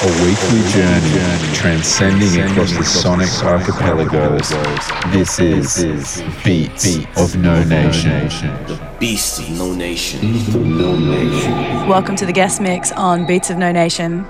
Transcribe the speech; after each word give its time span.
A 0.00 0.06
weekly 0.22 0.62
journey 0.70 1.54
transcending 1.54 2.40
across 2.42 2.70
the 2.70 2.84
sonic 2.84 3.28
archipelagos. 3.42 4.48
This 5.10 5.40
is 5.40 6.22
Beats 6.44 6.98
of 7.16 7.34
No 7.34 7.64
Nation. 7.64 8.28
The 8.68 8.78
Beast 9.00 9.40
of 9.40 9.50
No 9.58 9.74
Nation. 9.74 10.20
No 10.78 10.96
Nation. 10.96 11.88
Welcome 11.88 12.14
to 12.14 12.24
the 12.24 12.32
guest 12.32 12.60
mix 12.60 12.92
on 12.92 13.26
Beats 13.26 13.50
of 13.50 13.58
No 13.58 13.72
Nation. 13.72 14.24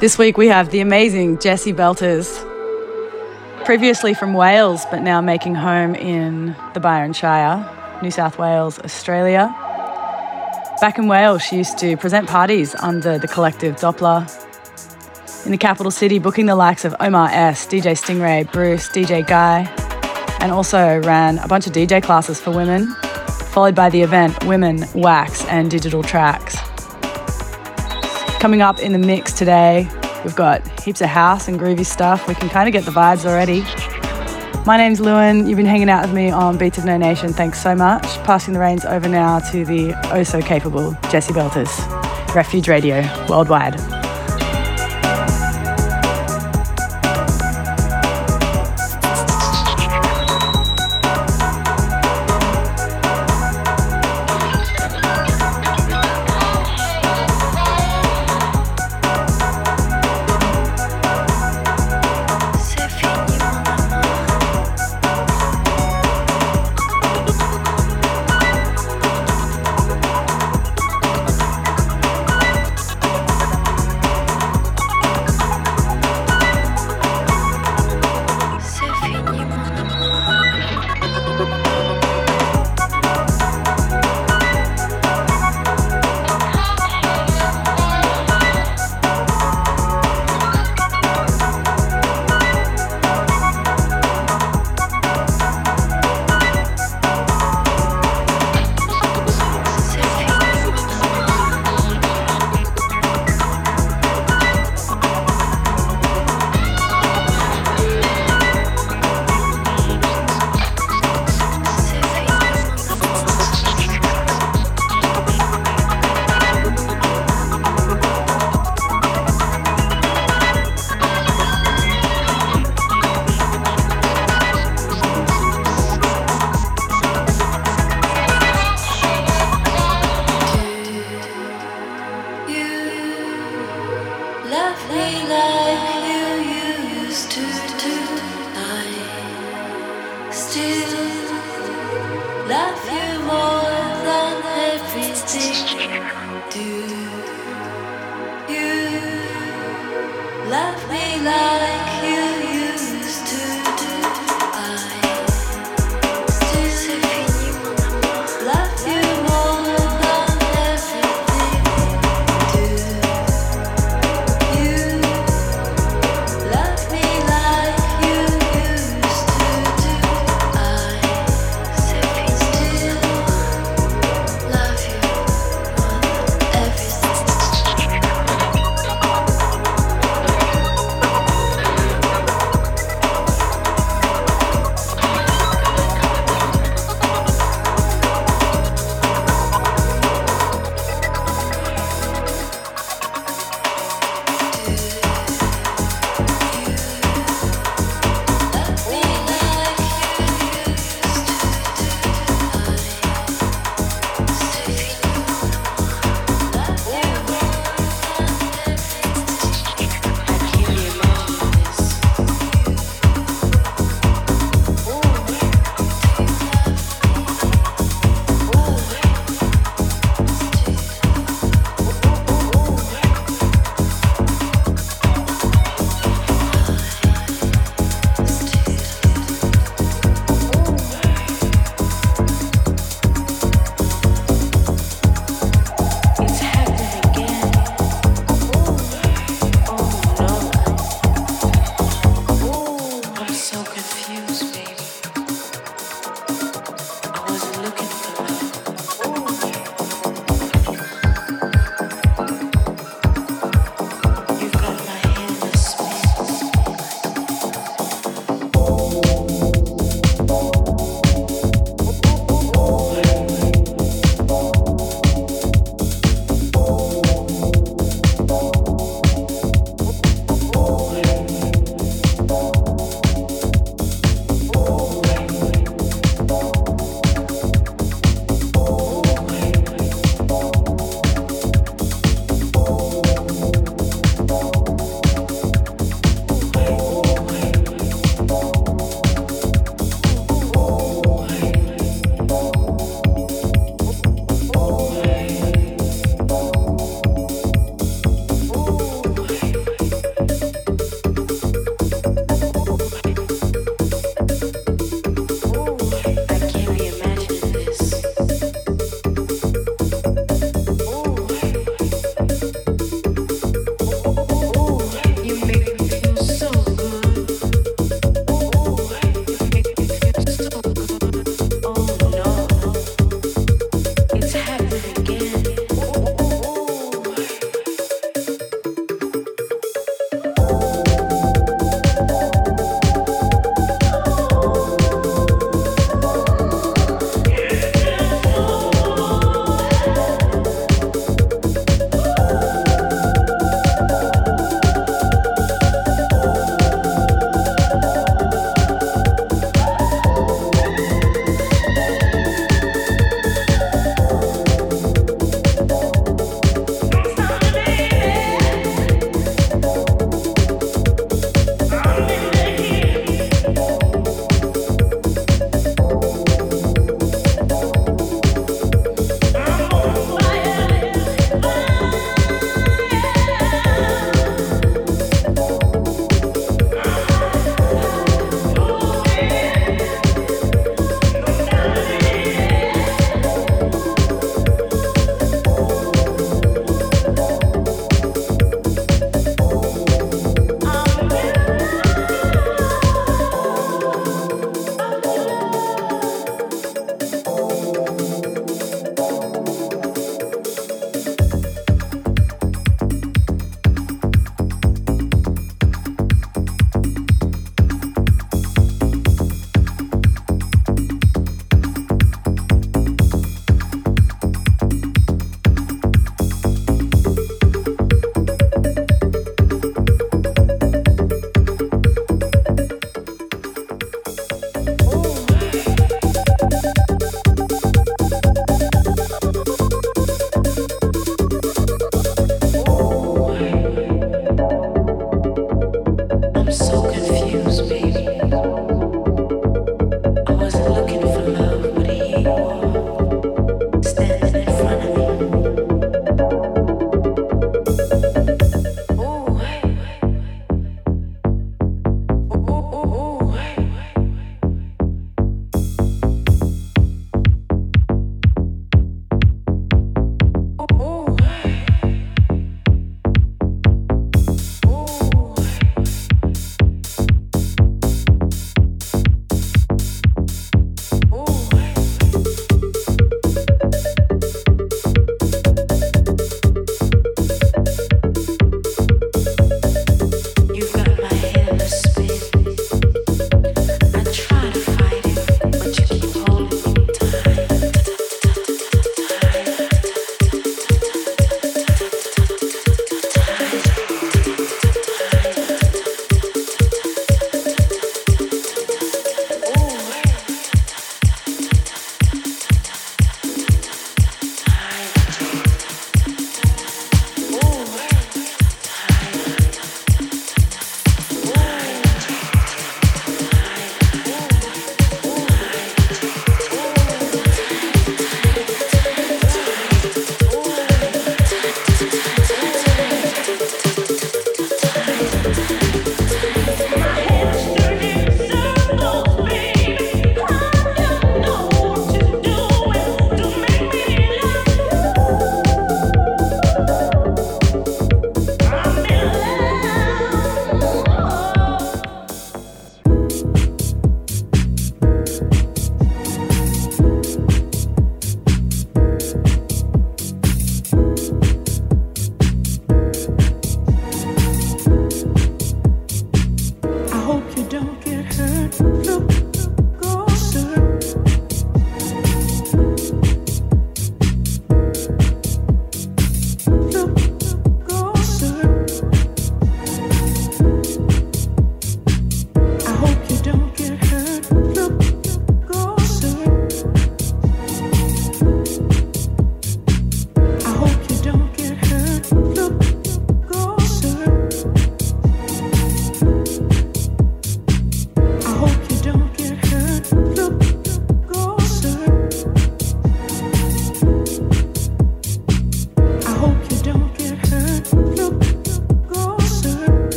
This 0.00 0.18
week 0.18 0.36
we 0.36 0.48
have 0.48 0.70
the 0.70 0.80
amazing 0.80 1.38
Jessie 1.38 1.72
Belters, 1.72 2.28
previously 3.64 4.12
from 4.12 4.34
Wales, 4.34 4.84
but 4.90 5.00
now 5.00 5.22
making 5.22 5.54
home 5.54 5.94
in 5.94 6.54
the 6.74 6.80
Byron 6.80 7.14
Shire, 7.14 7.66
New 8.02 8.10
South 8.10 8.38
Wales, 8.38 8.78
Australia. 8.80 9.46
Back 10.82 10.98
in 10.98 11.08
Wales, 11.08 11.40
she 11.40 11.56
used 11.56 11.78
to 11.78 11.96
present 11.96 12.28
parties 12.28 12.74
under 12.74 13.18
the 13.18 13.28
collective 13.28 13.76
Doppler 13.76 14.44
in 15.44 15.52
the 15.52 15.58
capital 15.58 15.90
city, 15.90 16.18
booking 16.18 16.46
the 16.46 16.54
likes 16.54 16.84
of 16.84 16.94
Omar 17.00 17.28
S., 17.30 17.66
DJ 17.66 17.92
Stingray, 17.92 18.50
Bruce, 18.52 18.88
DJ 18.88 19.26
Guy, 19.26 19.62
and 20.40 20.52
also 20.52 21.00
ran 21.02 21.38
a 21.38 21.48
bunch 21.48 21.66
of 21.66 21.72
DJ 21.72 22.02
classes 22.02 22.40
for 22.40 22.50
women, 22.50 22.94
followed 23.52 23.74
by 23.74 23.90
the 23.90 24.02
event 24.02 24.44
Women, 24.44 24.84
Wax, 24.94 25.44
and 25.46 25.70
Digital 25.70 26.02
Tracks. 26.02 26.56
Coming 28.40 28.62
up 28.62 28.78
in 28.78 28.92
the 28.92 28.98
mix 28.98 29.32
today, 29.32 29.88
we've 30.24 30.36
got 30.36 30.66
heaps 30.80 31.00
of 31.00 31.08
house 31.08 31.48
and 31.48 31.58
groovy 31.58 31.84
stuff. 31.84 32.28
We 32.28 32.34
can 32.34 32.48
kind 32.48 32.68
of 32.68 32.72
get 32.72 32.84
the 32.84 32.92
vibes 32.92 33.24
already. 33.24 33.64
My 34.64 34.76
name's 34.76 35.00
Lewin. 35.00 35.48
You've 35.48 35.56
been 35.56 35.66
hanging 35.66 35.88
out 35.88 36.04
with 36.04 36.14
me 36.14 36.30
on 36.30 36.58
Beats 36.58 36.78
of 36.78 36.84
No 36.84 36.96
Nation. 36.98 37.32
Thanks 37.32 37.62
so 37.62 37.74
much. 37.74 38.04
Passing 38.24 38.54
the 38.54 38.60
reins 38.60 38.84
over 38.84 39.08
now 39.08 39.38
to 39.50 39.64
the 39.64 39.94
oh 40.12 40.22
so 40.22 40.42
capable 40.42 40.96
Jesse 41.10 41.32
Belters, 41.32 42.34
Refuge 42.34 42.68
Radio, 42.68 43.02
worldwide. 43.28 43.97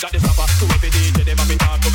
got 0.00 0.12
the 0.12 0.18
proper. 0.18 0.52
So 0.52 0.66
if 0.66 0.84
it 0.84 0.92
DJ, 0.92 1.24
they 1.24 1.34
have 1.34 1.48
be 1.48 1.56
talking. 1.56 1.87